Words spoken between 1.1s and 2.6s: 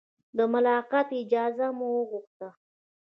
اجازه مو وغوښته.